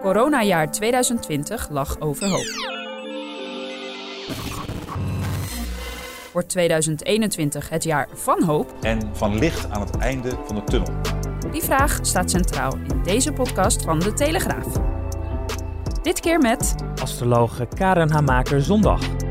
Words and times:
Coronajaar 0.00 0.70
2020 0.70 1.68
lag 1.70 2.00
overhoop. 2.00 2.76
Wordt 6.32 6.48
2021 6.48 7.68
het 7.68 7.84
jaar 7.84 8.08
van 8.12 8.42
hoop? 8.42 8.74
En 8.80 9.10
van 9.12 9.38
licht 9.38 9.70
aan 9.70 9.80
het 9.80 9.96
einde 9.96 10.30
van 10.44 10.54
de 10.54 10.64
tunnel? 10.64 10.92
Die 11.50 11.62
vraag 11.62 11.98
staat 12.02 12.30
centraal 12.30 12.72
in 12.88 13.02
deze 13.02 13.32
podcast 13.32 13.82
van 13.82 13.98
De 13.98 14.12
Telegraaf. 14.12 14.66
Dit 16.02 16.20
keer 16.20 16.38
met... 16.38 16.74
Astrologe 17.02 17.68
Karen 17.74 18.10
Hamaker 18.10 18.62
Zondag. 18.62 19.27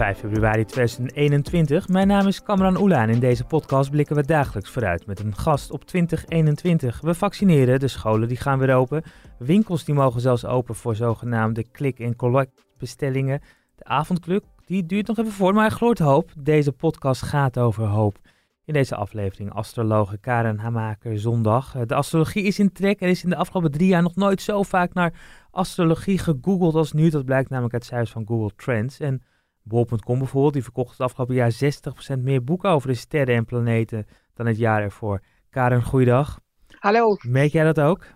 5 0.00 0.18
februari 0.18 0.64
2021. 0.64 1.88
Mijn 1.88 2.06
naam 2.06 2.26
is 2.26 2.42
Kamran 2.42 2.80
Oela 2.80 3.02
en 3.02 3.08
in 3.08 3.20
deze 3.20 3.44
podcast 3.44 3.90
blikken 3.90 4.16
we 4.16 4.24
dagelijks 4.24 4.70
vooruit 4.70 5.06
met 5.06 5.20
een 5.20 5.36
gast 5.36 5.70
op 5.70 5.84
2021. 5.84 7.00
We 7.00 7.14
vaccineren, 7.14 7.80
de 7.80 7.88
scholen 7.88 8.28
die 8.28 8.36
gaan 8.36 8.58
weer 8.58 8.74
open, 8.74 9.02
winkels 9.38 9.84
die 9.84 9.94
mogen 9.94 10.20
zelfs 10.20 10.44
open 10.44 10.74
voor 10.74 10.96
zogenaamde 10.96 11.70
click-and-collect 11.70 12.66
bestellingen. 12.78 13.40
De 13.76 13.84
avondclub, 13.84 14.44
die 14.66 14.86
duurt 14.86 15.06
nog 15.06 15.18
even 15.18 15.32
voor, 15.32 15.54
maar 15.54 15.66
hij 15.66 15.76
gloort 15.76 15.98
hoop. 15.98 16.30
Deze 16.38 16.72
podcast 16.72 17.22
gaat 17.22 17.58
over 17.58 17.84
hoop. 17.84 18.18
In 18.64 18.72
deze 18.72 18.96
aflevering 18.96 19.52
astrologe 19.52 20.18
Karen 20.18 20.58
Hamaker 20.58 21.18
zondag. 21.18 21.76
De 21.86 21.94
astrologie 21.94 22.44
is 22.44 22.58
in 22.58 22.72
trek. 22.72 23.00
Er 23.00 23.08
is 23.08 23.24
in 23.24 23.30
de 23.30 23.36
afgelopen 23.36 23.70
drie 23.70 23.88
jaar 23.88 24.02
nog 24.02 24.16
nooit 24.16 24.42
zo 24.42 24.62
vaak 24.62 24.94
naar 24.94 25.12
astrologie 25.50 26.18
gegoogeld 26.18 26.74
als 26.74 26.92
nu. 26.92 27.10
Dat 27.10 27.24
blijkt 27.24 27.50
namelijk 27.50 27.74
uit 27.74 27.84
cijfers 27.84 28.10
van 28.10 28.26
Google 28.26 28.50
Trends. 28.56 29.00
En 29.00 29.22
Bol.com 29.62 30.18
bijvoorbeeld, 30.18 30.52
die 30.52 30.62
verkocht 30.62 30.90
het 30.90 31.00
afgelopen 31.00 31.34
jaar 31.34 31.52
60% 31.52 32.18
meer 32.20 32.44
boeken 32.44 32.70
over 32.70 32.88
de 32.88 32.94
sterren 32.94 33.34
en 33.34 33.44
planeten 33.44 34.06
dan 34.34 34.46
het 34.46 34.58
jaar 34.58 34.82
ervoor. 34.82 35.22
Karen, 35.50 35.82
goeiedag. 35.82 36.40
Hallo. 36.78 37.16
Merk 37.20 37.52
jij 37.52 37.64
dat 37.64 37.80
ook? 37.80 38.06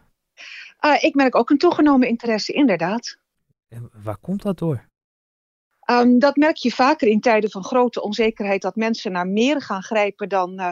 Uh, 0.81 1.03
ik 1.03 1.15
merk 1.15 1.35
ook 1.35 1.51
een 1.51 1.59
toegenomen 1.59 2.09
interesse, 2.09 2.53
inderdaad. 2.53 3.19
En 3.69 3.91
waar 4.03 4.19
komt 4.19 4.43
dat 4.43 4.59
door? 4.59 4.89
Um, 5.91 6.19
dat 6.19 6.37
merk 6.37 6.57
je 6.57 6.71
vaker 6.71 7.09
in 7.09 7.21
tijden 7.21 7.51
van 7.51 7.65
grote 7.65 8.03
onzekerheid, 8.03 8.63
dat 8.63 8.77
mensen 8.77 9.13
naar 9.13 9.29
meer 9.29 9.63
gaan 9.63 9.83
grijpen 9.83 10.29
dan, 10.29 10.61
uh, 10.61 10.71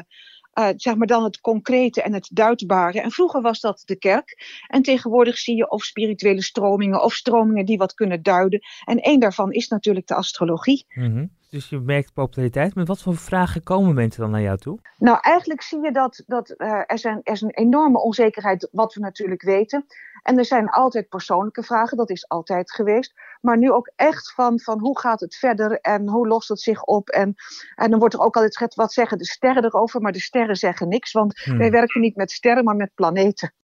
uh, 0.55 0.69
zeg 0.77 0.95
maar 0.95 1.07
dan 1.07 1.25
het 1.25 1.41
concrete 1.41 2.03
en 2.03 2.13
het 2.13 2.31
duidbare. 2.33 3.01
En 3.01 3.11
vroeger 3.11 3.41
was 3.41 3.61
dat 3.61 3.83
de 3.85 3.97
kerk. 3.97 4.61
En 4.67 4.83
tegenwoordig 4.83 5.39
zie 5.39 5.57
je 5.57 5.71
of 5.71 5.85
spirituele 5.85 6.43
stromingen 6.43 7.03
of 7.03 7.15
stromingen 7.15 7.67
die 7.67 7.79
wat 7.79 7.95
kunnen 7.95 8.23
duiden. 8.23 8.61
En 8.85 9.01
één 9.01 9.21
daarvan 9.21 9.53
is 9.53 9.69
natuurlijk 9.69 10.07
de 10.07 10.15
astrologie. 10.15 10.85
-hmm. 10.89 11.31
Dus 11.53 11.69
je 11.69 11.81
merkt 11.81 12.13
populariteit. 12.13 12.75
Met 12.75 12.89
wat 12.89 13.03
voor 13.03 13.17
vragen 13.17 13.63
komen 13.63 13.95
mensen 13.95 14.21
dan 14.21 14.31
naar 14.31 14.41
jou 14.41 14.59
toe? 14.59 14.79
Nou, 14.99 15.19
eigenlijk 15.21 15.63
zie 15.63 15.81
je 15.81 15.93
dat, 15.93 16.23
dat 16.27 16.55
uh, 16.57 16.83
er, 16.87 16.99
zijn, 16.99 17.21
er 17.23 17.33
is 17.33 17.41
een 17.41 17.51
enorme 17.51 17.99
onzekerheid, 18.03 18.69
wat 18.71 18.95
we 18.95 19.01
natuurlijk 19.01 19.43
weten. 19.43 19.87
En 20.23 20.39
er 20.39 20.45
zijn 20.45 20.69
altijd 20.69 21.09
persoonlijke 21.09 21.63
vragen, 21.63 21.97
dat 21.97 22.11
is 22.11 22.29
altijd 22.29 22.73
geweest. 22.73 23.15
Maar 23.41 23.59
nu 23.59 23.73
ook 23.73 23.93
echt 23.97 24.33
van, 24.33 24.61
van 24.61 24.81
hoe 24.81 24.99
gaat 24.99 25.21
het 25.21 25.35
verder 25.35 25.81
en 25.81 26.09
hoe 26.09 26.29
lost 26.29 26.49
het 26.49 26.61
zich 26.61 26.85
op. 26.85 27.09
En, 27.09 27.35
en 27.75 27.91
dan 27.91 27.99
wordt 27.99 28.15
er 28.15 28.21
ook 28.21 28.35
altijd 28.35 28.57
gezegd, 28.57 28.75
wat 28.75 28.93
zeggen 28.93 29.19
de 29.19 29.27
sterren 29.27 29.65
erover? 29.65 30.01
Maar 30.01 30.13
de 30.13 30.21
sterren 30.21 30.57
zeggen 30.57 30.89
niks, 30.89 31.13
want 31.13 31.41
hmm. 31.41 31.59
wij 31.59 31.71
werken 31.71 32.01
niet 32.01 32.17
met 32.17 32.31
sterren, 32.31 32.65
maar 32.65 32.77
met 32.77 32.95
planeten. 32.95 33.55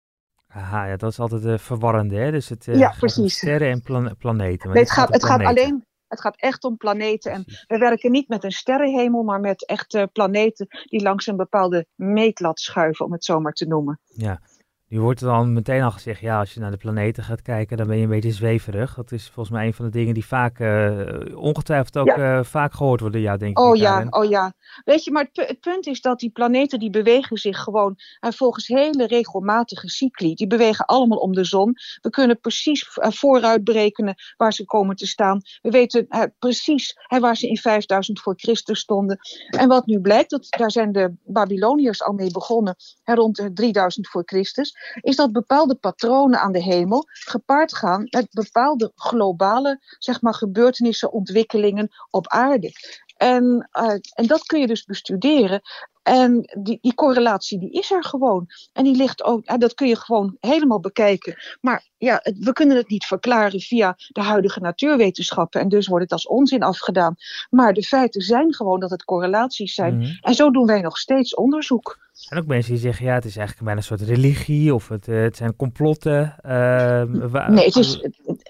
Aha, 0.49 0.85
ja, 0.85 0.97
dat 0.97 1.11
is 1.11 1.21
altijd 1.21 1.45
uh, 1.45 1.59
verwarrende, 1.59 2.17
hè? 2.17 2.31
Dus 2.31 2.49
het, 2.49 2.67
uh, 2.67 2.79
ja, 2.79 2.95
precies. 2.99 3.37
sterren 3.37 3.71
en 3.71 3.83
plan 3.83 4.17
planeten. 4.19 4.71
Nee, 4.71 4.83
het 4.83 4.93
gaat, 4.93 5.13
het 5.13 5.25
gaat 5.25 5.45
alleen 5.45 5.87
het 6.09 6.21
gaat 6.21 6.37
echt 6.37 6.65
om 6.65 6.77
planeten. 6.77 7.33
En 7.33 7.45
we 7.67 7.79
werken 7.79 8.11
niet 8.11 8.29
met 8.29 8.45
een 8.45 8.53
sterrenhemel, 8.53 9.23
maar 9.23 9.41
met 9.41 9.67
echte 9.67 10.09
planeten 10.13 10.67
die 10.85 11.03
langs 11.03 11.27
een 11.27 11.37
bepaalde 11.37 11.87
meetlat 11.95 12.61
schuiven, 12.61 13.05
om 13.05 13.13
het 13.13 13.25
zo 13.25 13.41
maar 13.41 13.53
te 13.53 13.67
noemen. 13.67 14.01
Ja, 14.07 14.41
nu 14.89 15.01
wordt 15.01 15.21
er 15.21 15.27
dan 15.27 15.53
meteen 15.53 15.83
al 15.83 15.91
gezegd, 15.91 16.21
ja, 16.21 16.39
als 16.39 16.55
je 16.55 16.61
naar 16.61 16.71
de 16.71 16.77
planeten 16.77 17.25
gaat 17.25 17.43
kijken, 17.43 17.77
dan 17.77 17.87
ben 17.87 17.97
je 17.97 18.03
een 18.03 18.09
beetje 18.09 18.33
zweverig. 18.33 18.95
Dat 18.95 19.13
is 19.13 19.25
volgens 19.25 19.55
mij 19.57 19.67
een 19.67 19.75
van 19.75 19.85
de 19.85 19.91
dingen 19.91 20.15
die 20.15 20.27
vaak, 20.27 20.59
uh, 20.59 21.37
ongetwijfeld 21.37 21.99
ook 21.99 22.17
ja. 22.17 22.39
uh, 22.39 22.45
vaak 22.45 22.73
gehoord 22.73 23.01
worden, 23.01 23.21
ja, 23.21 23.37
denk 23.37 23.59
oh, 23.59 23.77
ik. 23.77 23.83
Ja, 23.83 24.07
oh 24.11 24.25
ja, 24.25 24.53
Weet 24.85 25.05
je, 25.05 25.11
maar 25.11 25.29
het, 25.33 25.49
het, 25.49 25.61
punt 25.61 25.87
is 25.87 26.01
dat 26.01 26.19
die 26.19 26.31
planeten, 26.31 26.79
die 26.79 26.91
bewegen 26.91 27.37
zich 27.37 27.59
gewoon 27.59 27.95
uh, 27.97 28.31
volgens 28.31 28.67
hele 28.67 29.07
regelmatige 29.07 29.89
cycli. 29.89 30.35
Die 30.35 30.47
bewegen 30.47 30.85
allemaal 30.85 31.19
om 31.19 31.33
de 31.33 31.45
zon. 31.45 31.75
We 32.01 32.11
kunnen 32.11 32.41
precies 32.41 32.87
vooruit 32.95 33.65
berekenen 33.65 34.15
waar 34.37 34.53
ze 34.53 34.65
komen 34.65 34.97
te 34.97 35.07
staan. 35.07 35.41
We 35.63 35.71
weten 35.71 36.07
precies 36.39 36.95
waar 37.19 37.37
ze 37.37 37.49
in 37.49 37.57
5000 37.57 38.21
voor 38.21 38.35
Christus 38.37 38.81
stonden. 38.81 39.19
En 39.49 39.69
wat 39.69 39.87
nu 39.87 40.01
blijkt, 40.01 40.31
dat, 40.31 40.47
daar 40.49 40.71
zijn 40.71 40.93
de 40.93 41.15
Babyloniërs 41.25 42.03
al 42.03 42.13
mee 42.13 42.31
begonnen, 42.31 42.77
rond 43.05 43.51
3000 43.55 44.09
voor 44.09 44.23
Christus 44.25 44.77
is 45.01 45.17
dat 45.17 45.33
bepaalde 45.33 45.75
patronen 45.75 46.41
aan 46.41 46.53
de 46.53 46.63
hemel 46.63 47.05
gepaard 47.09 47.75
gaan 47.75 48.07
met 48.11 48.29
bepaalde 48.31 48.93
globale 48.95 49.81
zeg 49.99 50.21
maar, 50.21 50.35
gebeurtenissen, 50.35 51.13
ontwikkelingen 51.13 51.89
op 52.11 52.29
aarde. 52.29 52.73
En, 53.19 53.69
uh, 53.81 53.91
en 53.91 54.27
dat 54.27 54.43
kun 54.43 54.61
je 54.61 54.67
dus 54.67 54.85
bestuderen. 54.85 55.61
En 56.03 56.59
die, 56.63 56.79
die 56.81 56.95
correlatie 56.95 57.59
die 57.59 57.71
is 57.71 57.91
er 57.91 58.05
gewoon. 58.05 58.47
En 58.73 58.85
die 58.85 58.97
ligt 58.97 59.23
ook, 59.23 59.61
dat 59.61 59.75
kun 59.75 59.89
je 59.89 59.97
gewoon 59.97 60.37
helemaal 60.41 60.81
bekijken. 60.81 61.37
Maar 61.61 61.87
ja, 61.97 62.21
het, 62.23 62.39
we 62.39 62.53
kunnen 62.53 62.77
het 62.77 62.89
niet 62.89 63.05
verklaren 63.05 63.61
via 63.61 63.97
de 64.09 64.23
huidige 64.23 64.61
natuurwetenschappen. 64.61 65.61
En 65.61 65.69
dus 65.69 65.87
wordt 65.87 66.03
het 66.03 66.13
als 66.13 66.27
onzin 66.27 66.63
afgedaan. 66.63 67.17
Maar 67.51 67.73
de 67.73 67.83
feiten 67.83 68.21
zijn 68.21 68.55
gewoon 68.55 68.81
dat 68.81 68.91
het 68.91 69.05
correlaties 69.05 69.75
zijn. 69.75 69.99
Mhm. 69.99 70.11
En 70.21 70.35
zo 70.35 70.51
doen 70.51 70.67
wij 70.67 70.81
nog 70.81 70.99
steeds 70.99 71.35
onderzoek. 71.35 71.97
Er 72.01 72.25
zijn 72.25 72.41
ook 72.41 72.47
mensen 72.47 72.73
die 72.73 72.81
zeggen, 72.81 73.07
ja, 73.07 73.15
het 73.15 73.25
is 73.25 73.37
eigenlijk 73.37 73.67
bijna 73.67 73.81
een 73.81 73.87
soort 73.87 74.01
religie 74.01 74.75
of 74.75 74.89
het, 74.89 75.09
uh, 75.09 75.23
het 75.23 75.37
zijn 75.37 75.57
complotten. 75.57 76.37
Uh, 76.47 77.03
nee, 77.49 77.65
het 77.65 77.77
is, 77.77 78.01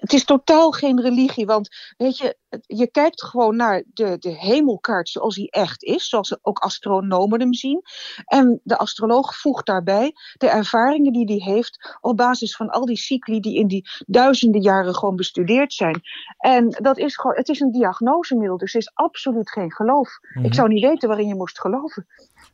het 0.09 0.19
is 0.19 0.25
totaal 0.25 0.71
geen 0.71 1.01
religie, 1.01 1.45
want 1.45 1.69
weet 1.97 2.17
je, 2.17 2.37
je 2.65 2.91
kijkt 2.91 3.23
gewoon 3.23 3.55
naar 3.55 3.83
de, 3.93 4.17
de 4.19 4.29
hemelkaart 4.29 5.09
zoals 5.09 5.35
die 5.35 5.51
echt 5.51 5.83
is, 5.83 6.09
zoals 6.09 6.37
ook 6.41 6.57
astronomen 6.57 7.39
hem 7.39 7.53
zien. 7.53 7.81
En 8.25 8.59
de 8.63 8.77
astroloog 8.77 9.37
voegt 9.37 9.65
daarbij 9.65 10.13
de 10.37 10.49
ervaringen 10.49 11.11
die 11.11 11.25
hij 11.25 11.53
heeft 11.53 11.97
op 12.01 12.17
basis 12.17 12.55
van 12.55 12.69
al 12.69 12.85
die 12.85 12.97
cycli 12.97 13.39
die 13.39 13.57
in 13.57 13.67
die 13.67 13.89
duizenden 14.05 14.61
jaren 14.61 14.95
gewoon 14.95 15.15
bestudeerd 15.15 15.73
zijn. 15.73 16.01
En 16.37 16.69
dat 16.69 16.97
is 16.97 17.15
gewoon, 17.15 17.35
het 17.35 17.49
is 17.49 17.59
een 17.59 17.71
diagnosemiddel, 17.71 18.57
dus 18.57 18.73
het 18.73 18.81
is 18.81 18.91
absoluut 18.93 19.51
geen 19.51 19.71
geloof. 19.71 20.19
Mm 20.21 20.29
-hmm. 20.33 20.45
Ik 20.45 20.53
zou 20.53 20.67
niet 20.67 20.83
weten 20.83 21.07
waarin 21.07 21.27
je 21.27 21.35
moest 21.35 21.59
geloven. 21.59 22.07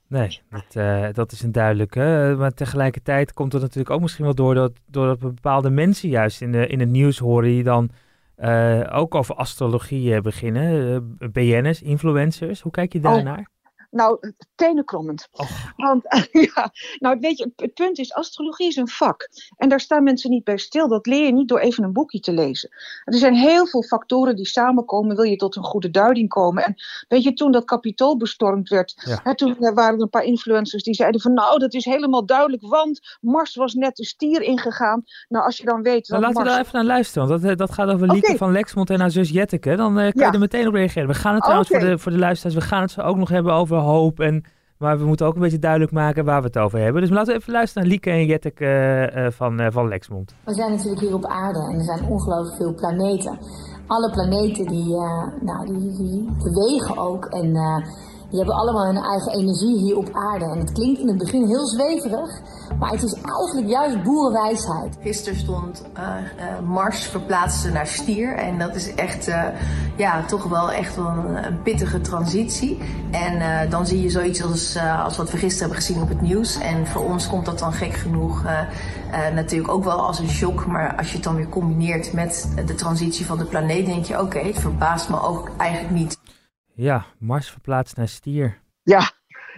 Nee, 0.07 0.41
dat, 0.49 0.75
uh, 0.75 1.07
dat 1.11 1.31
is 1.31 1.41
een 1.41 1.51
duidelijke. 1.51 2.35
Maar 2.37 2.53
tegelijkertijd 2.53 3.33
komt 3.33 3.53
het 3.53 3.61
natuurlijk 3.61 3.89
ook 3.89 4.01
misschien 4.01 4.25
wel 4.25 4.35
door 4.35 4.55
dat, 4.55 4.71
doordat 4.85 5.19
bepaalde 5.19 5.69
mensen 5.69 6.09
juist 6.09 6.41
in, 6.41 6.51
de, 6.51 6.67
in 6.67 6.79
het 6.79 6.89
nieuws 6.89 7.17
horen 7.17 7.44
die 7.45 7.63
dan 7.63 7.89
uh, 8.37 8.89
ook 8.91 9.15
over 9.15 9.35
astrologie 9.35 10.13
uh, 10.13 10.21
beginnen. 10.21 11.17
BN'ers, 11.31 11.81
influencers. 11.81 12.61
Hoe 12.61 12.71
kijk 12.71 12.93
je 12.93 12.99
daarnaar? 12.99 13.49
Nou, 13.95 14.19
tenenkrommend. 14.55 15.27
Oh. 15.31 15.49
Want 15.75 16.03
ja, 16.55 16.71
nou 16.99 17.17
weet 17.19 17.37
je, 17.37 17.51
het 17.55 17.73
punt 17.73 17.99
is, 17.99 18.13
astrologie 18.13 18.67
is 18.67 18.75
een 18.75 18.87
vak. 18.87 19.29
En 19.57 19.69
daar 19.69 19.79
staan 19.79 20.03
mensen 20.03 20.29
niet 20.29 20.43
bij 20.43 20.57
stil. 20.57 20.87
Dat 20.87 21.05
leer 21.05 21.25
je 21.25 21.33
niet 21.33 21.47
door 21.47 21.59
even 21.59 21.83
een 21.83 21.93
boekje 21.93 22.19
te 22.19 22.31
lezen. 22.33 22.69
Er 23.03 23.17
zijn 23.17 23.35
heel 23.35 23.67
veel 23.67 23.83
factoren 23.83 24.35
die 24.35 24.45
samenkomen, 24.47 25.15
wil 25.15 25.25
je 25.25 25.35
tot 25.35 25.55
een 25.55 25.63
goede 25.63 25.89
duiding 25.89 26.29
komen. 26.29 26.63
En 26.63 26.75
weet 27.07 27.23
je, 27.23 27.33
toen 27.33 27.51
dat 27.51 27.65
kapitool 27.65 28.17
bestormd 28.17 28.69
werd, 28.69 28.93
Ja. 29.05 29.19
hè, 29.23 29.35
toen 29.35 29.55
waren 29.59 29.95
er 29.95 30.01
een 30.01 30.09
paar 30.09 30.23
influencers 30.23 30.83
die 30.83 30.93
zeiden 30.93 31.21
van 31.21 31.33
nou, 31.33 31.59
dat 31.59 31.73
is 31.73 31.85
helemaal 31.85 32.25
duidelijk, 32.25 32.61
want 32.67 33.17
Mars 33.21 33.55
was 33.55 33.73
net 33.73 33.95
de 33.95 34.05
stier 34.05 34.41
ingegaan. 34.41 35.03
Nou, 35.29 35.45
als 35.45 35.57
je 35.57 35.65
dan 35.65 35.81
weet 35.81 36.09
Nou, 36.09 36.21
dat 36.21 36.33
laten 36.33 36.43
we 36.43 36.49
daar 36.49 36.59
even 36.59 36.75
naar 36.75 36.95
luisteren, 36.95 37.27
want 37.27 37.41
dat, 37.41 37.51
eh, 37.51 37.57
dat 37.57 37.71
gaat 37.71 37.89
over 37.89 38.11
Lieke 38.11 38.37
van 38.37 38.51
Lexmond 38.51 38.89
en 38.89 38.99
haar 38.99 39.11
zus 39.11 39.29
Jetteke. 39.29 39.75
Dan 39.75 39.99
eh, 39.99 40.11
kan 40.11 40.21
Ja. 40.21 40.27
je 40.27 40.33
er 40.33 40.39
meteen 40.39 40.67
op 40.67 40.73
reageren. 40.73 41.07
We 41.07 41.13
gaan 41.13 41.33
het 41.33 41.43
trouwens 41.43 41.69
voor, 41.69 41.79
de, 41.79 41.97
voor 41.97 42.11
de 42.11 42.17
luisteraars, 42.17 42.55
we 42.55 42.61
gaan 42.61 42.81
het 42.81 43.01
ook 43.01 43.17
nog 43.17 43.29
hebben 43.29 43.53
over 43.53 43.77
hoop. 43.85 44.19
En, 44.19 44.43
maar 44.77 44.97
we 44.97 45.05
moeten 45.05 45.25
ook 45.25 45.35
een 45.35 45.41
beetje 45.41 45.59
duidelijk 45.59 45.91
maken 45.91 46.25
waar 46.25 46.41
we 46.41 46.47
het 46.47 46.57
over 46.57 46.79
hebben. 46.79 47.01
Dus 47.01 47.11
laten 47.11 47.33
we 47.33 47.39
even 47.39 47.53
luisteren 47.53 47.83
naar 47.83 47.91
Lieke 47.91 48.09
en 48.09 48.25
Jetteke 48.25 48.65
eh, 48.65 49.25
eh, 49.25 49.31
van, 49.31 49.59
eh, 49.59 49.67
van 49.71 49.87
Lexmond. 49.87 50.35
We 50.43 50.53
zijn 50.53 50.71
natuurlijk 50.71 51.01
hier 51.01 51.13
op 51.13 51.25
aarde 51.25 51.59
en 51.59 51.77
er 51.77 51.83
zijn 51.83 52.05
ongelooflijk 52.05 52.55
veel 52.55 52.73
planeten. 52.73 53.39
Alle 53.87 54.11
planeten 54.11 54.65
die, 54.65 54.95
nou, 55.41 55.65
die, 55.65 55.97
die 55.97 56.29
bewegen 56.43 56.97
ook. 56.97 57.25
En 57.25 57.51
Die 58.29 58.37
hebben 58.37 58.55
allemaal 58.55 58.85
hun 58.85 59.03
eigen 59.03 59.31
energie 59.31 59.77
hier 59.77 59.97
op 59.97 60.09
aarde. 60.11 60.45
En 60.45 60.59
het 60.59 60.71
klinkt 60.71 60.99
in 60.99 61.07
het 61.07 61.17
begin 61.17 61.47
heel 61.47 61.67
zweverig, 61.67 62.41
maar 62.79 62.91
het 62.91 63.03
is 63.03 63.13
eigenlijk 63.13 63.67
juist 63.67 64.03
boerenwijsheid. 64.03 64.97
Gisteren 65.01 65.39
stond 65.39 65.83
uh, 65.97 66.03
uh, 66.03 66.67
Mars 66.67 67.03
verplaatste 67.03 67.71
naar 67.71 67.87
Stier. 67.87 68.35
En 68.35 68.59
dat 68.59 68.75
is 68.75 68.93
echt, 68.93 69.27
uh, 69.27 69.43
ja, 69.95 70.25
toch 70.25 70.43
wel 70.43 70.71
echt 70.71 70.95
wel 70.95 71.07
een, 71.07 71.61
pittige 71.63 72.01
transitie. 72.01 72.77
En 73.11 73.69
dan 73.69 73.85
zie 73.85 74.01
je 74.01 74.09
zoiets 74.09 74.43
als, 74.43 74.77
als 75.03 75.17
wat 75.17 75.31
we 75.31 75.37
gisteren 75.37 75.67
hebben 75.67 75.85
gezien 75.85 76.01
op 76.01 76.09
het 76.09 76.21
nieuws. 76.21 76.59
En 76.59 76.87
voor 76.87 77.03
ons 77.03 77.27
komt 77.27 77.45
dat 77.45 77.59
dan 77.59 77.73
gek 77.73 77.93
genoeg 77.93 78.43
natuurlijk 79.33 79.71
ook 79.71 79.83
wel 79.83 80.05
als 80.07 80.19
een 80.19 80.29
shock. 80.29 80.65
Maar 80.65 80.95
als 80.97 81.07
je 81.07 81.13
het 81.13 81.23
dan 81.23 81.35
weer 81.35 81.49
combineert 81.49 82.13
met 82.13 82.47
de 82.65 82.75
transitie 82.75 83.25
van 83.25 83.37
de 83.37 83.45
planeet, 83.45 83.85
denk 83.85 84.05
je: 84.05 84.21
oké, 84.21 84.39
het 84.39 84.59
verbaast 84.59 85.09
me 85.09 85.21
ook 85.21 85.51
eigenlijk 85.57 85.93
niet. 85.93 86.14
Ja, 86.75 87.05
Mars 87.19 87.49
verplaatst 87.49 87.97
naar 87.97 88.07
Stier. 88.07 88.61
Ja. 88.83 89.11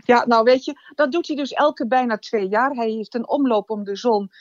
ja, 0.05 0.25
nou 0.25 0.43
weet 0.43 0.65
je, 0.65 0.73
dat 0.95 1.11
doet 1.11 1.27
hij 1.27 1.35
dus 1.35 1.51
elke 1.51 1.87
bijna 1.87 2.17
twee 2.17 2.47
jaar. 2.47 2.71
Hij 2.71 2.89
heeft 2.89 3.15
een 3.15 3.27
omloop 3.27 3.69
om 3.69 3.83
de 3.83 3.95
zon. 3.95 4.31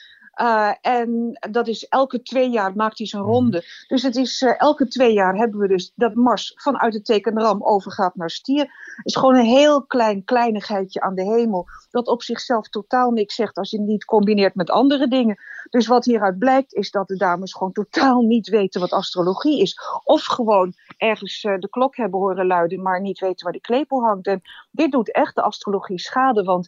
Uh, 0.41 0.71
en 0.81 1.37
dat 1.51 1.67
is 1.67 1.87
elke 1.87 2.21
twee 2.21 2.49
jaar 2.49 2.75
maakt 2.75 2.97
hij 2.97 3.07
zijn 3.07 3.23
ronde. 3.23 3.63
Dus 3.87 4.03
het 4.03 4.15
is 4.15 4.41
uh, 4.41 4.61
elke 4.61 4.87
twee 4.87 5.13
jaar 5.13 5.35
hebben 5.35 5.59
we 5.59 5.67
dus 5.67 5.91
dat 5.95 6.15
Mars 6.15 6.53
vanuit 6.55 6.93
het 6.93 7.05
teken 7.05 7.39
Ram 7.39 7.63
overgaat 7.63 8.15
naar 8.15 8.29
stier. 8.29 8.61
Het 8.95 9.05
is 9.05 9.15
gewoon 9.15 9.35
een 9.35 9.45
heel 9.45 9.85
klein 9.85 10.23
kleinigheidje 10.23 11.01
aan 11.01 11.15
de 11.15 11.23
hemel. 11.23 11.65
Dat 11.91 12.07
op 12.07 12.23
zichzelf 12.23 12.69
totaal 12.69 13.11
niks 13.11 13.35
zegt 13.35 13.57
als 13.57 13.69
je 13.69 13.77
het 13.77 13.87
niet 13.87 14.05
combineert 14.05 14.55
met 14.55 14.69
andere 14.69 15.07
dingen. 15.07 15.37
Dus 15.69 15.87
wat 15.87 16.05
hieruit 16.05 16.39
blijkt 16.39 16.73
is 16.73 16.91
dat 16.91 17.07
de 17.07 17.17
dames 17.17 17.53
gewoon 17.53 17.73
totaal 17.73 18.21
niet 18.21 18.49
weten 18.49 18.81
wat 18.81 18.91
astrologie 18.91 19.61
is. 19.61 19.79
Of 20.03 20.25
gewoon 20.25 20.73
ergens 20.97 21.43
uh, 21.43 21.59
de 21.59 21.69
klok 21.69 21.95
hebben 21.95 22.19
horen 22.19 22.47
luiden, 22.47 22.81
maar 22.81 23.01
niet 23.01 23.19
weten 23.19 23.43
waar 23.43 23.53
de 23.53 23.61
klepel 23.61 24.03
hangt. 24.03 24.27
En 24.27 24.41
dit 24.71 24.91
doet 24.91 25.11
echt 25.11 25.35
de 25.35 25.41
astrologie 25.41 25.99
schade. 25.99 26.43
Want 26.43 26.67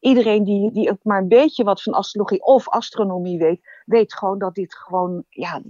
iedereen 0.00 0.44
die, 0.44 0.72
die 0.72 0.92
maar 1.02 1.20
een 1.20 1.28
beetje 1.28 1.64
wat 1.64 1.82
van 1.82 1.92
astrologie 1.92 2.44
of 2.44 2.68
astronomie 2.86 3.38
weet, 3.38 3.60
weet 3.84 4.14
gewoon 4.14 4.38
dat 4.38 4.54
dit 4.54 4.74
gewoon, 4.74 5.24
ja, 5.28 5.62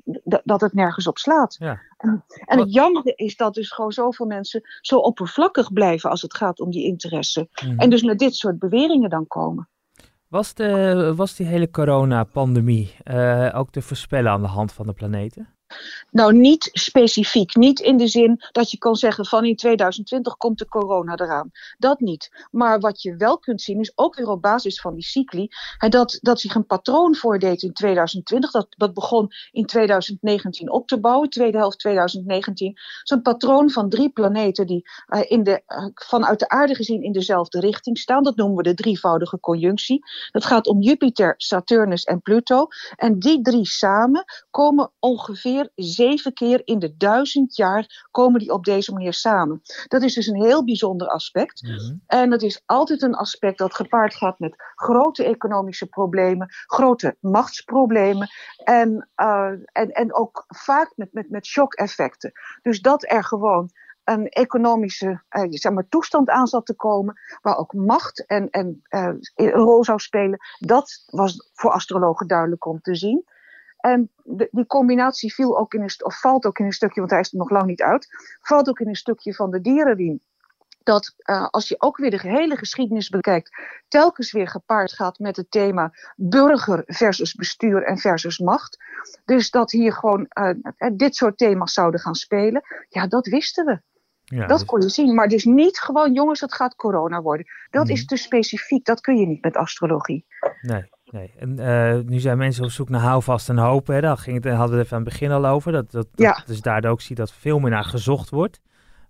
dat 0.44 0.60
het 0.60 0.72
nergens 0.72 1.06
op 1.06 1.18
slaat. 1.18 1.56
Ja. 1.58 1.80
En, 1.96 2.24
en 2.44 2.58
het 2.58 2.72
jammer 2.72 3.12
is 3.18 3.36
dat 3.36 3.54
dus 3.54 3.72
gewoon 3.72 3.92
zoveel 3.92 4.26
mensen 4.26 4.62
zo 4.80 4.96
oppervlakkig 4.96 5.72
blijven 5.72 6.10
als 6.10 6.22
het 6.22 6.36
gaat 6.36 6.60
om 6.60 6.70
die 6.70 6.84
interesse. 6.84 7.48
Mhm. 7.62 7.78
En 7.78 7.90
dus 7.90 8.02
met 8.02 8.18
dit 8.18 8.34
soort 8.34 8.58
beweringen 8.58 9.10
dan 9.10 9.26
komen. 9.26 9.68
Was, 10.28 10.54
de, 10.54 11.12
was 11.16 11.36
die 11.36 11.46
hele 11.46 11.70
coronapandemie 11.70 12.94
uh, 13.04 13.52
ook 13.54 13.70
te 13.70 13.82
voorspellen 13.82 14.30
aan 14.30 14.42
de 14.42 14.48
hand 14.48 14.72
van 14.72 14.86
de 14.86 14.92
planeten? 14.92 15.55
Nou, 16.10 16.32
niet 16.32 16.68
specifiek. 16.72 17.54
Niet 17.54 17.80
in 17.80 17.96
de 17.96 18.06
zin 18.06 18.42
dat 18.52 18.70
je 18.70 18.78
kan 18.78 18.96
zeggen 18.96 19.26
van 19.26 19.44
in 19.44 19.56
2020 19.56 20.36
komt 20.36 20.58
de 20.58 20.68
corona 20.68 21.16
eraan. 21.18 21.50
Dat 21.78 22.00
niet. 22.00 22.46
Maar 22.50 22.80
wat 22.80 23.02
je 23.02 23.16
wel 23.16 23.38
kunt 23.38 23.62
zien 23.62 23.80
is 23.80 23.92
ook 23.94 24.14
weer 24.14 24.28
op 24.28 24.42
basis 24.42 24.80
van 24.80 24.94
die 24.94 25.04
cycli. 25.04 25.48
Dat, 25.88 26.18
dat 26.20 26.40
zich 26.40 26.54
een 26.54 26.66
patroon 26.66 27.14
voordeed 27.14 27.62
in 27.62 27.72
2020. 27.72 28.50
Dat, 28.50 28.66
dat 28.70 28.94
begon 28.94 29.28
in 29.50 29.66
2019 29.66 30.70
op 30.70 30.88
te 30.88 31.00
bouwen. 31.00 31.30
Tweede 31.30 31.58
helft 31.58 31.78
2019. 31.78 32.78
Zo'n 33.02 33.22
patroon 33.22 33.70
van 33.70 33.88
drie 33.88 34.10
planeten 34.10 34.66
die 34.66 34.88
uh, 35.08 35.20
in 35.30 35.42
de, 35.42 35.62
uh, 35.68 35.86
vanuit 35.94 36.38
de 36.38 36.48
aarde 36.48 36.74
gezien 36.74 37.02
in 37.02 37.12
dezelfde 37.12 37.60
richting 37.60 37.98
staan. 37.98 38.22
Dat 38.22 38.36
noemen 38.36 38.56
we 38.56 38.62
de 38.62 38.74
drievoudige 38.74 39.40
conjunctie. 39.40 40.04
Dat 40.30 40.44
gaat 40.44 40.66
om 40.66 40.80
Jupiter, 40.80 41.34
Saturnus 41.36 42.04
en 42.04 42.22
Pluto. 42.22 42.66
En 42.96 43.18
die 43.18 43.42
drie 43.42 43.66
samen 43.66 44.24
komen 44.50 44.92
ongeveer 44.98 45.65
zeven 45.74 46.32
keer 46.32 46.62
in 46.64 46.78
de 46.78 46.96
duizend 46.96 47.56
jaar 47.56 48.06
komen 48.10 48.40
die 48.40 48.52
op 48.52 48.64
deze 48.64 48.92
manier 48.92 49.12
samen. 49.12 49.62
Dat 49.88 50.02
is 50.02 50.14
dus 50.14 50.26
een 50.26 50.42
heel 50.42 50.64
bijzonder 50.64 51.08
aspect. 51.08 51.62
Mhm. 51.62 51.94
En 52.06 52.30
het 52.30 52.42
is 52.42 52.62
altijd 52.66 53.02
een 53.02 53.14
aspect 53.14 53.58
dat 53.58 53.74
gepaard 53.74 54.14
gaat 54.14 54.38
met 54.38 54.54
grote 54.74 55.24
economische 55.24 55.86
problemen, 55.86 56.48
grote 56.66 57.16
machtsproblemen 57.20 58.28
en, 58.64 59.08
uh, 59.16 59.50
en, 59.72 59.90
en 59.90 60.14
ook 60.14 60.44
vaak 60.48 60.92
met, 60.96 61.12
met, 61.12 61.30
met 61.30 61.46
shock-effecten. 61.46 62.32
Dus 62.62 62.80
dat 62.80 63.10
er 63.10 63.24
gewoon 63.24 63.70
een 64.04 64.28
economische 64.28 65.22
uh, 65.30 65.44
zeg 65.48 65.72
maar, 65.72 65.88
toestand 65.88 66.28
aan 66.28 66.46
zat 66.46 66.66
te 66.66 66.74
komen, 66.74 67.20
waar 67.42 67.56
ook 67.56 67.72
macht 67.72 68.26
en, 68.26 68.50
en 68.50 68.82
uh, 68.90 69.14
een 69.34 69.50
rol 69.50 69.84
zou 69.84 69.98
spelen, 69.98 70.38
dat 70.58 71.04
was 71.06 71.50
voor 71.54 71.70
astrologen 71.70 72.26
duidelijk 72.26 72.66
om 72.66 72.80
te 72.80 72.94
zien. 72.94 73.24
En 73.86 74.10
de, 74.22 74.48
die 74.50 74.66
combinatie 74.66 75.34
viel 75.34 75.58
ook 75.58 75.74
in 75.74 75.82
een, 75.82 76.04
of 76.04 76.20
valt 76.20 76.46
ook 76.46 76.58
in 76.58 76.64
een 76.64 76.72
stukje, 76.72 77.00
want 77.00 77.12
hij 77.12 77.20
is 77.20 77.32
er 77.32 77.38
nog 77.38 77.50
lang 77.50 77.66
niet 77.66 77.82
uit, 77.82 78.08
valt 78.40 78.68
ook 78.68 78.80
in 78.80 78.88
een 78.88 78.94
stukje 78.94 79.34
van 79.34 79.50
de 79.50 79.60
dierenriem. 79.60 80.20
Dat 80.82 81.14
uh, 81.24 81.46
als 81.46 81.68
je 81.68 81.74
ook 81.78 81.96
weer 81.96 82.10
de 82.10 82.18
gehele 82.18 82.56
geschiedenis 82.56 83.08
bekijkt, 83.08 83.56
telkens 83.88 84.32
weer 84.32 84.48
gepaard 84.48 84.92
gaat 84.92 85.18
met 85.18 85.36
het 85.36 85.50
thema 85.50 85.92
burger 86.16 86.82
versus 86.86 87.34
bestuur 87.34 87.82
en 87.84 87.98
versus 87.98 88.38
macht. 88.38 88.76
Dus 89.24 89.50
dat 89.50 89.70
hier 89.70 89.92
gewoon 89.92 90.28
uh, 90.40 90.90
dit 90.92 91.16
soort 91.16 91.38
thema's 91.38 91.72
zouden 91.72 92.00
gaan 92.00 92.14
spelen, 92.14 92.62
ja, 92.88 93.06
dat 93.06 93.26
wisten 93.26 93.64
we. 93.64 93.80
Ja, 94.24 94.46
dat 94.46 94.58
dus- 94.58 94.66
kon 94.66 94.80
je 94.80 94.88
zien, 94.88 95.14
maar 95.14 95.28
dus 95.28 95.44
niet 95.44 95.78
gewoon, 95.78 96.12
jongens, 96.12 96.40
het 96.40 96.54
gaat 96.54 96.76
corona 96.76 97.22
worden. 97.22 97.46
Dat 97.70 97.88
is 97.88 98.04
te 98.04 98.16
specifiek, 98.16 98.84
dat 98.84 99.00
kun 99.00 99.16
je 99.16 99.26
niet 99.26 99.42
met 99.42 99.56
astrologie. 99.56 100.26
Nee, 100.60 100.90
nee. 101.16 101.32
En 101.38 101.58
eh, 101.58 102.04
nu 102.04 102.18
zijn 102.18 102.38
mensen 102.38 102.64
op 102.64 102.70
zoek 102.70 102.88
naar 102.88 103.00
houvast 103.00 103.48
en 103.48 103.58
hoop. 103.58 103.86
Hè. 103.86 104.00
Daar 104.00 104.18
ging 104.18 104.44
het, 104.44 104.52
hadden 104.52 104.70
we 104.70 104.76
het 104.76 104.84
even 104.84 104.96
aan 104.96 105.02
het 105.02 105.12
begin 105.12 105.30
al 105.30 105.46
over. 105.46 105.72
Dat, 105.72 105.90
dat, 105.90 106.06
dat 106.14 106.26
Ja. 106.26 106.42
Dus 106.46 106.60
daardoor 106.60 106.90
ook 106.90 107.00
zie 107.00 107.16
dat 107.16 107.32
veel 107.32 107.58
meer 107.58 107.70
naar 107.70 107.84
gezocht 107.84 108.30
wordt. 108.30 108.60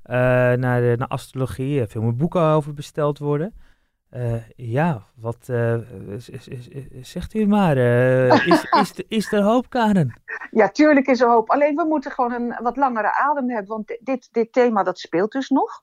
eh, 0.03 0.17
naar, 0.53 0.81
de, 0.81 0.94
naar 0.99 1.08
astrologie. 1.08 1.87
veel 1.87 2.03
meer 2.03 2.17
boeken 2.17 2.43
over 2.43 2.75
besteld 2.75 3.19
worden. 3.19 3.55
Eh, 4.17 4.35
ja, 4.57 5.03
wat 5.15 5.37
eh, 5.47 5.75
is- 6.29 6.49
zegt 7.03 7.35
u 7.35 7.47
maar. 7.47 7.77
eh, 7.77 8.47
is, 8.47 8.65
is, 8.71 8.93
is 9.09 9.33
er 9.33 9.43
hoop, 9.43 9.71
Karen? 9.71 10.21
Ja, 10.51 10.69
tuurlijk 10.69 11.07
is 11.07 11.21
er 11.21 11.29
hoop. 11.29 11.51
Alleen 11.51 11.75
we 11.77 11.85
moeten 11.85 12.11
gewoon 12.11 12.33
een 12.33 12.57
wat 12.63 12.77
langere 12.77 13.13
adem 13.13 13.51
hebben. 13.51 13.69
Want 13.69 13.87
di- 13.87 13.99
dit, 14.01 14.29
dit 14.33 14.53
thema 14.53 14.83
dat 14.83 14.99
speelt 14.99 15.33
dus 15.33 15.49
nog. 15.49 15.83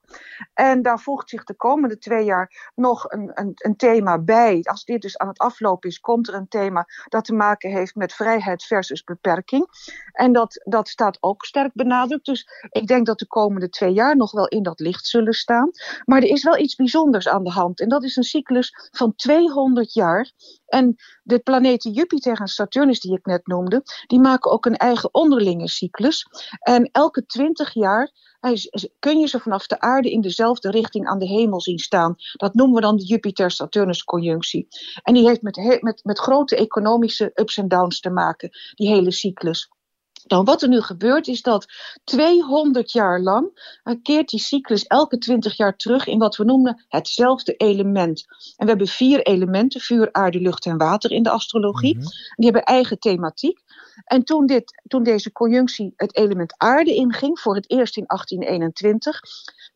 En 0.54 0.82
daar 0.82 1.00
voegt 1.00 1.30
zich 1.30 1.44
de 1.44 1.54
komende 1.54 1.98
twee 1.98 2.26
jaar 2.26 2.72
nog 2.76 3.12
een, 3.12 3.32
een, 3.34 3.52
een 3.56 3.76
thema 3.76 4.20
bij. 4.20 4.60
Als 4.64 4.86
dit 4.86 5.02
dus 5.02 5.18
aan 5.18 5.28
het 5.28 5.38
aflopen 5.40 5.90
is, 5.90 6.00
komt 6.00 6.28
er 6.28 6.34
een 6.34 6.48
thema 6.48 6.86
dat 7.10 7.26
te 7.26 7.34
maken 7.34 7.72
heeft 7.72 7.96
met 7.96 8.14
vrijheid 8.14 8.64
versus 8.64 9.04
beperking. 9.04 9.68
En 10.12 10.32
dat, 10.34 10.62
dat 10.64 10.88
staat 10.88 11.18
ook 11.20 11.46
sterk 11.46 11.72
benadrukt. 11.74 12.26
Dus 12.26 12.48
ik 12.70 12.88
denk 12.88 13.06
dat 13.06 13.20
de 13.20 13.28
komende 13.28 13.70
twee 13.70 13.94
jaar 13.94 14.16
nog 14.16 14.32
wel 14.32 14.48
in 14.48 14.64
dat 14.64 14.80
licht 14.80 15.06
zullen 15.08 15.34
staan. 15.34 15.70
Maar 16.06 16.22
er 16.22 16.30
is 16.30 16.44
wel 16.44 16.58
iets 16.58 16.76
bijzonders 16.76 17.28
aan 17.28 17.44
de 17.44 17.52
hand. 17.52 17.80
En 17.80 17.90
dat 17.90 18.04
is 18.04 18.16
een 18.16 18.23
cyclus 18.24 18.90
van 18.92 19.16
200 19.16 19.94
jaar. 19.94 20.32
En 20.66 20.96
de 21.24 21.40
planeten 21.40 21.92
Jupiter 21.92 22.40
en 22.40 22.48
Saturnus, 22.48 23.00
die 23.00 23.18
ik 23.18 23.26
net 23.26 23.48
noemde, 23.48 23.84
die 24.08 24.20
maken 24.20 24.52
ook 24.52 24.66
een 24.66 24.78
eigen 24.78 25.14
onderlinge 25.14 25.68
cyclus. 25.68 26.26
En 26.60 26.90
elke 26.92 27.26
20 27.26 27.74
jaar 27.74 28.12
kun 29.00 29.20
je 29.20 29.28
ze 29.28 29.40
vanaf 29.40 29.68
de 29.68 29.80
aarde 29.80 30.12
in 30.12 30.22
dezelfde 30.22 30.72
richting 30.72 31.08
aan 31.08 31.20
de 31.20 31.28
hemel 31.28 31.62
zien 31.62 31.80
staan. 31.80 32.16
Dat 32.34 32.54
noemen 32.54 32.76
we 32.76 32.82
dan 32.82 32.98
de 32.98 33.06
Jupiter-Saturnus-conjunctie. 33.06 34.68
En 35.04 35.14
die 35.14 35.28
heeft 35.28 35.42
met, 35.42 35.78
met, 35.82 36.04
met 36.04 36.20
grote 36.20 36.56
economische 36.56 37.32
ups 37.34 37.58
en 37.58 37.68
downs 37.68 38.00
te 38.00 38.10
maken, 38.10 38.50
die 38.76 38.88
hele 38.88 39.12
cyclus. 39.12 39.70
Dan 40.28 40.46
wat 40.46 40.62
er 40.62 40.68
nu 40.68 40.82
gebeurt 40.82 41.28
is 41.28 41.42
dat 41.42 41.66
200 42.04 42.92
jaar 42.92 43.22
lang 43.22 43.78
eh, 43.84 43.96
keert 44.04 44.30
die 44.30 44.40
cyclus 44.40 44.84
elke 44.84 45.18
20 45.18 45.58
jaar 45.58 45.76
terug 45.76 46.08
in 46.08 46.20
wat 46.20 46.36
we 46.36 46.44
noemen 46.44 46.86
hetzelfde 46.88 47.54
element. 47.54 48.26
En 48.58 48.66
we 48.66 48.70
hebben 48.70 48.88
vier 48.88 49.22
elementen, 49.22 49.82
vuur, 49.82 50.10
aarde, 50.12 50.40
lucht 50.40 50.66
en 50.66 50.78
water 50.78 51.12
in 51.12 51.24
de 51.24 51.30
astrologie. 51.30 51.96
Mhm. 51.96 52.06
Die 52.36 52.46
hebben 52.46 52.64
eigen 52.64 53.00
thematiek. 53.00 53.60
En 54.04 54.24
toen, 54.24 54.46
dit, 54.46 54.82
toen 54.88 55.04
deze 55.04 55.32
conjunctie 55.32 55.94
het 55.96 56.16
element 56.16 56.54
aarde 56.58 56.96
inging, 56.96 57.40
voor 57.40 57.56
het 57.56 57.70
eerst 57.70 57.98
in 57.98 58.04
1821, 58.08 59.20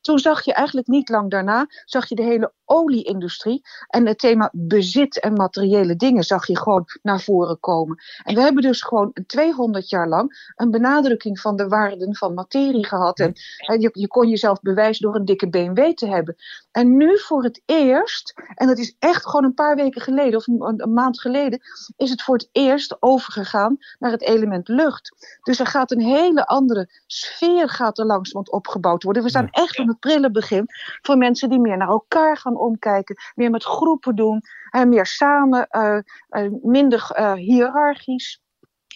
toen 0.08 0.20
zag 0.20 0.46
je 0.46 0.54
eigenlijk 0.54 0.88
niet 0.88 1.10
lang 1.10 1.32
daarna, 1.32 1.68
zag 1.86 2.10
je 2.10 2.16
de 2.16 2.24
hele 2.24 2.54
olieindustrie 2.66 3.62
en 3.88 4.08
het 4.08 4.20
thema 4.20 4.50
bezit 4.54 5.20
en 5.20 5.34
materiële 5.34 5.96
dingen 5.96 6.24
zag 6.24 6.48
je 6.48 6.58
gewoon 6.58 6.86
naar 7.02 7.22
voren 7.22 7.60
komen. 7.60 7.98
En 8.24 8.36
we 8.36 8.42
hebben 8.42 8.64
dus 8.64 8.82
gewoon 8.82 9.14
200 9.26 9.90
jaar 9.90 10.08
lang 10.08 10.52
een 10.56 10.72
benadrukking 10.72 11.40
van 11.40 11.56
de 11.56 11.68
waarden 11.68 12.16
van 12.16 12.34
materie 12.34 12.86
gehad. 12.86 13.20
En, 13.20 13.34
en 13.58 13.82
je, 13.82 13.90
je 13.94 14.08
kon 14.08 14.30
jezelf 14.30 14.62
bewijzen 14.62 15.04
door 15.04 15.16
een 15.16 15.26
dikke 15.26 15.50
BMW 15.50 15.94
te 15.94 16.08
hebben. 16.08 16.36
En 16.72 16.98
nu 16.98 17.20
voor 17.20 17.44
het 17.44 17.62
eerst, 17.66 18.34
en 18.56 18.68
dat 18.68 18.78
is 18.78 18.96
echt 19.00 19.26
gewoon 19.26 19.44
een 19.44 19.54
paar 19.54 19.76
weken 19.76 20.02
geleden 20.02 20.40
of 20.40 20.48
een, 20.48 20.82
een 20.82 20.94
maand 20.94 21.22
geleden, 21.22 21.60
is 21.98 22.10
het 22.10 22.22
voor 22.22 22.36
het 22.36 22.50
eerst 22.52 22.98
overgegaan 23.00 23.78
naar 24.00 24.12
het 24.12 24.22
element 24.22 24.68
lucht. 24.68 25.38
Dus 25.42 25.60
er 25.60 25.68
gaat 25.68 25.92
een 25.92 26.02
hele 26.02 26.46
andere 26.46 26.90
sfeer 27.06 27.70
gaat 27.70 27.98
er 27.98 28.06
langzamerhand 28.06 28.52
opgebouwd 28.52 29.04
worden. 29.04 29.24
We 29.24 29.30
staan 29.30 29.50
echt 29.52 29.78
aan 29.78 29.88
het 29.88 29.97
prille 30.00 30.32
begin 30.32 30.66
voor 31.02 31.18
mensen 31.18 31.50
die 31.50 31.60
meer 31.60 31.78
naar 31.78 31.88
elkaar 31.88 32.38
gaan 32.38 32.58
omkijken, 32.58 33.16
meer 33.36 33.50
met 33.50 33.64
groepen 33.64 34.16
doen, 34.16 34.42
en 34.70 34.90
meer 34.90 35.06
samen, 35.06 35.68
eh, 35.68 35.98
eh, 36.30 36.52
minder 36.62 37.10
eh, 37.12 37.34
hiërarchisch. 37.34 38.42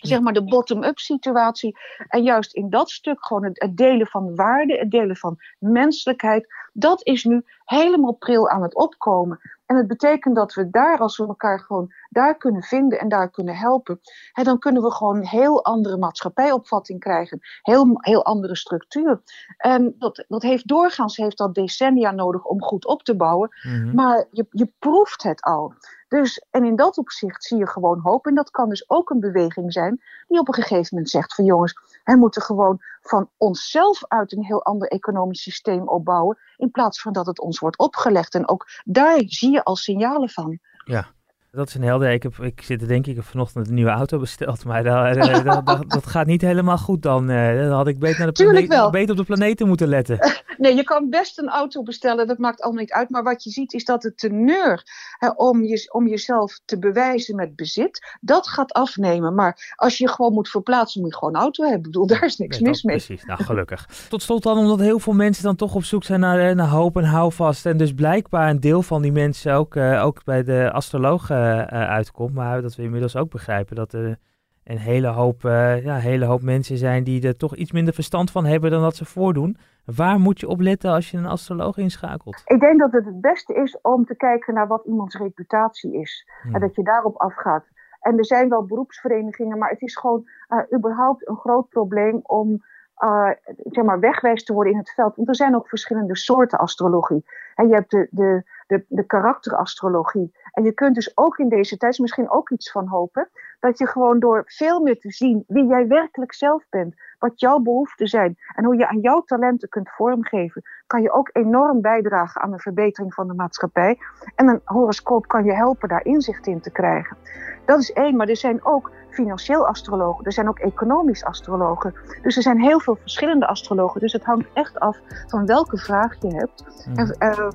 Zeg 0.02 0.20
maar 0.20 0.34
de 0.34 0.44
bottom-up 0.44 1.00
situatie. 1.00 1.78
En 2.08 2.24
juist 2.24 2.54
in 2.54 2.70
dat 2.70 2.90
stuk 2.90 3.26
gewoon 3.26 3.44
het, 3.44 3.62
het, 3.62 3.78
delen 3.78 4.08
van 4.08 4.36
waarde, 4.36 4.78
het 4.78 4.92
delen 4.92 5.16
van 5.16 5.38
menselijkheid, 5.60 6.48
dat 6.74 7.06
is 7.06 7.24
nu 7.24 7.44
helemaal 7.66 8.14
pril 8.14 8.50
aan 8.50 8.62
het 8.62 8.76
opkomen. 8.76 9.40
En 9.66 9.78
het 9.78 9.88
betekent 9.88 10.36
dat 10.36 10.54
we 10.54 10.70
daar, 10.70 10.98
als 10.98 11.18
we 11.18 11.28
elkaar 11.28 11.60
gewoon 11.60 11.94
daar 12.10 12.38
kunnen 12.38 12.64
vinden 12.64 13.00
en 13.00 13.10
daar 13.10 13.30
kunnen 13.30 13.56
helpen, 13.56 14.00
hè, 14.32 14.44
dan 14.44 14.60
kunnen 14.60 14.82
we 14.82 14.92
gewoon 14.92 15.16
een 15.16 15.28
heel 15.28 15.64
andere 15.64 15.98
maatschappijopvatting 15.98 17.00
krijgen. 17.00 17.40
Heel, 17.62 17.88
heel 18.00 18.26
andere 18.26 18.56
structuur. 18.56 19.22
En 19.58 19.96
dat, 19.98 20.26
dat 20.28 20.42
heeft 20.42 20.68
doorgaans 20.68 21.18
heeft 21.18 21.38
dat 21.38 21.56
decennia 21.56 22.12
nodig 22.12 22.46
om 22.46 22.62
goed 22.62 22.86
op 22.86 23.04
te 23.04 23.16
bouwen. 23.16 23.50
Mhm. 23.62 23.96
Maar 23.96 24.28
je, 24.32 24.46
je 24.50 24.72
proeft 24.80 25.24
het 25.24 25.42
al. 25.42 25.74
Dus, 26.12 26.46
en 26.50 26.66
in 26.66 26.76
dat 26.76 26.98
opzicht 26.98 27.44
zie 27.44 27.58
je 27.58 27.68
gewoon 27.68 28.00
hoop. 28.00 28.26
En 28.26 28.36
dat 28.36 28.50
kan 28.50 28.70
dus 28.70 28.90
ook 28.90 29.10
een 29.10 29.20
beweging 29.20 29.74
zijn 29.74 30.02
die 30.28 30.40
op 30.40 30.48
een 30.48 30.54
gegeven 30.54 30.88
moment 30.92 31.10
zegt 31.10 31.36
van 31.36 31.46
jongens, 31.46 31.74
wij 32.04 32.18
moeten 32.18 32.42
gewoon 32.42 32.82
van 33.02 33.30
onszelf 33.38 34.06
uit 34.08 34.32
een 34.32 34.44
heel 34.44 34.64
ander 34.64 34.88
economisch 34.88 35.42
systeem 35.42 35.88
opbouwen. 35.88 36.38
In 36.58 36.72
plaats 36.72 37.02
van 37.02 37.14
dat 37.14 37.26
het 37.26 37.40
ons 37.40 37.60
wordt 37.60 37.78
opgelegd. 37.78 38.36
En 38.36 38.48
ook 38.48 38.68
daar 38.84 39.22
zie 39.26 39.52
je 39.52 39.64
al 39.64 39.76
signalen 39.76 40.30
van. 40.30 40.60
Ja. 40.86 41.08
Dat 41.52 41.68
is 41.68 41.74
een 41.74 41.84
helder. 41.84 42.12
Ik, 42.12 42.24
heb, 42.24 42.34
ik 42.38 42.62
zit 42.62 42.80
te 42.80 42.86
denken, 42.86 43.12
ik 43.12 43.18
heb 43.18 43.26
vanochtend 43.26 43.68
een 43.68 43.74
nieuwe 43.74 43.92
auto 43.92 44.20
besteld, 44.20 44.66
maar 44.66 44.84
dat, 44.84 45.66
dat, 45.66 45.84
dat, 45.88 46.08
gaat 46.08 46.26
niet 46.26 46.42
helemaal 46.42 46.78
goed 46.78 47.02
dan. 47.02 47.30
eh, 47.30 47.58
Dan 47.58 47.72
had 47.72 47.88
ik 47.88 48.00
beter, 48.00 48.18
naar 48.18 48.34
de 48.34 48.44
planeet, 48.44 48.92
beter 48.92 49.12
op 49.12 49.18
de 49.18 49.24
planeten 49.24 49.68
moeten 49.68 49.88
letten. 49.88 50.20
Nee, 50.58 50.76
je 50.76 50.84
kan 50.84 51.10
best 51.10 51.40
een 51.40 51.50
auto 51.50 51.84
bestellen, 51.84 52.28
dat 52.28 52.38
maakt 52.38 52.62
allemaal 52.62 52.82
niet 52.82 52.92
uit. 52.92 53.10
Maar 53.10 53.24
wat 53.24 53.44
je 53.44 53.50
ziet 53.50 53.74
is 53.74 53.86
dat 53.86 54.04
het 54.04 54.18
teneur 54.18 54.84
hè, 55.18 55.30
om, 55.30 55.64
je, 55.64 55.90
om 55.94 56.08
jezelf 56.08 56.60
te 56.66 56.80
bewijzen 56.80 57.36
met 57.36 57.56
bezit, 57.56 58.18
dat 58.20 58.48
gaat 58.48 58.74
afnemen. 58.74 59.36
Maar 59.36 59.74
als 59.76 59.98
je 59.98 60.10
gewoon 60.10 60.34
moet 60.34 60.50
verplaatsen, 60.50 61.02
moet 61.02 61.12
je 61.12 61.18
gewoon 61.18 61.36
een 61.36 61.42
auto 61.42 61.64
hebben. 61.64 61.80
Ik 61.80 61.86
bedoel, 61.86 62.08
daar 62.08 62.24
is 62.24 62.38
niks 62.38 62.60
Nee, 62.60 62.70
mis 62.70 62.84
mee. 62.84 62.96
Precies, 62.96 63.24
nou 63.26 63.44
gelukkig. 63.44 63.88
Tot 64.10 64.22
slot 64.22 64.44
dan, 64.44 64.58
omdat 64.58 64.80
heel 64.80 65.00
veel 65.00 65.14
mensen 65.14 65.44
dan 65.44 65.56
toch 65.56 65.76
op 65.76 65.84
zoek 65.84 66.04
zijn 66.04 66.20
naar, 66.20 66.50
eh, 66.50 66.56
naar 66.56 66.68
hoop 66.70 66.98
en 66.98 67.04
houvast. 67.04 67.66
En 67.66 67.78
dus 67.78 67.94
blijkbaar 67.94 68.50
een 68.50 68.60
deel 68.60 68.82
van 68.82 69.02
die 69.02 69.12
mensen 69.12 69.54
ook, 69.54 69.76
eh, 69.76 70.06
ook 70.06 70.24
bij 70.24 70.44
de 70.44 70.72
astroloog 70.72 71.30
eh, 71.30 71.41
eh, 71.41 71.41
uitkomt. 71.70 72.34
Maar 72.34 72.62
dat 72.62 72.76
we 72.76 72.84
inmiddels 72.84 73.16
ook 73.16 73.30
begrijpen 73.30 73.76
dat 73.76 73.94
er 73.94 74.18
een 74.64 74.78
hele 74.78 75.08
hoop, 75.08 75.46
eh, 75.46 75.84
ja, 75.84 75.96
hele 75.96 76.26
hoop 76.26 76.42
mensen 76.42 76.78
zijn 76.78 77.04
die 77.04 77.28
er 77.28 77.38
toch 77.38 77.56
iets 77.56 77.72
minder 77.72 77.94
verstand 77.94 78.32
van 78.32 78.46
hebben 78.46 78.72
dan 78.72 78.82
dat 78.82 78.96
ze 78.96 79.06
voordoen. 79.06 79.58
Waar 79.86 80.20
moet 80.20 80.40
je 80.40 80.48
op 80.48 80.60
letten 80.60 80.92
als 80.92 81.12
je 81.12 81.18
een 81.18 81.26
astroloog 81.26 81.78
inschakelt? 81.78 82.42
Ik 82.46 82.60
denk 82.60 82.80
dat 82.80 82.92
het 82.92 83.06
het 83.06 83.22
beste 83.22 83.54
is 83.54 83.78
om 83.82 84.06
te 84.06 84.16
kijken 84.16 84.54
naar 84.54 84.68
wat 84.68 84.86
iemands 84.86 85.16
reputatie 85.16 86.00
is. 86.00 86.30
Hmm. 86.42 86.54
En 86.54 86.62
dat 86.62 86.76
je 86.76 86.84
daarop 86.84 87.18
afgaat. 87.18 87.66
En 88.00 88.18
er 88.18 88.26
zijn 88.26 88.50
wel 88.50 88.66
beroepsverenigingen, 88.66 89.58
maar 89.58 89.70
het 89.70 89.82
is 89.82 89.98
gewoon 89.98 90.30
eh, 90.48 90.58
überhaupt 90.74 91.28
een 91.28 91.38
groot 91.38 91.70
probleem 91.70 92.20
om 92.24 92.64
eh, 92.96 93.30
zeg 93.56 93.84
maar 93.84 94.00
wegwijs 94.00 94.44
te 94.44 94.54
worden 94.54 94.74
in 94.74 94.80
het 94.80 94.92
veld. 94.92 95.16
Want 95.16 95.28
er 95.28 95.36
zijn 95.36 95.56
ook 95.56 95.68
verschillende 95.68 96.18
soorten 96.18 96.60
astrologie. 96.60 97.26
En 97.56 97.68
je 97.68 97.74
hebt 97.74 97.92
de, 97.92 98.08
de, 98.12 98.44
de, 98.68 98.86
de 98.88 99.06
karakterastrologie. 99.06 100.32
En 100.52 100.64
je 100.64 100.72
kunt 100.72 100.96
dus 100.96 101.18
ook 101.18 101.38
in 101.38 101.50
deze 101.50 101.78
tijd 101.78 102.00
misschien 102.00 102.30
ook 102.30 102.50
iets 102.50 102.72
van 102.72 102.88
hopen. 102.88 103.30
Dat 103.60 103.78
je 103.78 103.88
gewoon 103.88 104.20
door 104.20 104.44
veel 104.46 104.82
meer 104.82 105.00
te 105.00 105.12
zien 105.12 105.44
wie 105.48 105.66
jij 105.66 105.88
werkelijk 105.88 106.34
zelf 106.34 106.66
bent. 106.70 106.96
Wat 107.20 107.40
jouw 107.40 107.60
behoeften 107.60 108.08
zijn. 108.08 108.38
En 108.56 108.64
hoe 108.64 108.78
je 108.78 108.88
aan 108.88 109.00
jouw 109.00 109.22
talenten 109.22 109.70
kunt 109.70 109.90
vormgeven. 109.90 110.62
Kan 110.88 111.02
je 111.02 111.12
ook 111.12 111.30
enorm 111.34 111.82
bijdragen 111.82 112.42
aan 112.42 112.52
de 112.52 112.60
verbetering 112.60 113.14
van 113.14 113.28
de 113.28 113.34
maatschappij. 113.34 113.98
En 114.36 114.48
een 114.48 114.62
horoscoop 114.66 115.28
kan 115.28 115.46
je 115.46 115.54
helpen 115.54 115.90
daar 115.90 116.06
inzicht 116.06 116.48
in 116.48 116.62
te 116.62 116.72
krijgen. 116.72 117.18
Dat 117.66 117.80
is 117.80 117.94
één, 117.94 118.16
maar 118.16 118.28
er 118.28 118.38
zijn 118.38 118.66
ook 118.66 118.92
financieel 119.10 119.68
astrologen. 119.68 120.26
Er 120.26 120.34
zijn 120.34 120.48
ook 120.48 120.60
economisch 120.60 121.24
astrologen. 121.24 121.94
Dus 122.22 122.36
er 122.36 122.42
zijn 122.42 122.62
heel 122.62 122.80
veel 122.80 122.96
verschillende 122.96 123.48
astrologen. 123.48 124.02
Dus 124.02 124.14
het 124.14 124.24
hangt 124.24 124.48
echt 124.54 124.80
af 124.80 124.98
van 125.28 125.46
welke 125.46 125.78
vraag 125.78 126.22
je 126.22 126.34
hebt. 126.36 126.84
Hmm. 126.86 126.98
En 126.98 127.16
eh, 127.18 127.50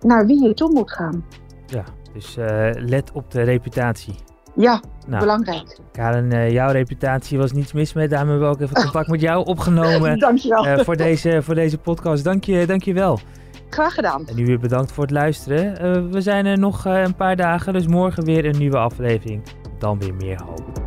naar 0.00 0.26
wie 0.26 0.42
je 0.42 0.54
toe 0.54 0.72
moet 0.72 0.92
gaan. 0.92 1.24
Ja, 1.66 1.84
dus 2.16 2.36
eh, 2.36 2.70
let 2.74 3.12
op 3.12 3.30
de 3.30 3.42
reputatie. 3.42 4.14
Ja, 4.54 4.80
Nou, 5.06 5.20
belangrijk. 5.20 5.78
Karen, 5.92 6.32
eh, 6.32 6.50
jouw 6.50 6.70
reputatie 6.70 7.38
was 7.38 7.52
niets 7.52 7.72
mis 7.72 7.92
mee. 7.92 8.08
Daarom 8.08 8.28
hebben 8.28 8.48
we 8.48 8.54
ook 8.54 8.60
even 8.60 8.74
contact 8.74 9.08
met 9.08 9.20
jou 9.20 9.44
opgenomen 9.44 10.18
Dankjewel. 10.28 10.66
eh, 10.66 10.84
voor, 10.84 10.96
deze, 10.96 11.42
voor 11.42 11.54
deze 11.54 11.78
podcast. 11.78 12.24
Dank 12.24 12.44
je, 12.44 12.66
dank 12.66 12.82
je 12.82 12.92
wel. 12.92 13.18
Graag 13.70 13.94
gedaan. 13.94 14.26
En 14.28 14.36
nu 14.36 14.46
weer 14.46 14.58
bedankt 14.58 14.92
voor 14.92 15.02
het 15.02 15.12
luisteren. 15.12 16.10
We 16.10 16.20
zijn 16.20 16.46
er 16.46 16.58
nog 16.58 16.84
een 16.84 17.14
paar 17.14 17.36
dagen, 17.36 17.72
dus 17.72 17.86
morgen 17.86 18.24
weer 18.24 18.44
een 18.44 18.58
nieuwe 18.58 18.78
aflevering. 18.78 19.42
Dan 19.78 19.98
weer 19.98 20.14
meer 20.14 20.42
hoop. 20.42 20.85